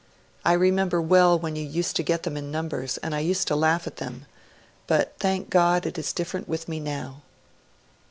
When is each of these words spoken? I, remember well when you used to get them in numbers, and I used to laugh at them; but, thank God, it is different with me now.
I, 0.43 0.53
remember 0.53 0.99
well 0.99 1.37
when 1.37 1.55
you 1.55 1.63
used 1.63 1.95
to 1.97 2.01
get 2.01 2.23
them 2.23 2.35
in 2.35 2.49
numbers, 2.49 2.97
and 3.03 3.13
I 3.13 3.19
used 3.19 3.47
to 3.49 3.55
laugh 3.55 3.85
at 3.85 3.97
them; 3.97 4.25
but, 4.87 5.13
thank 5.19 5.51
God, 5.51 5.85
it 5.85 5.95
is 5.99 6.11
different 6.11 6.47
with 6.49 6.67
me 6.67 6.79
now. 6.79 7.21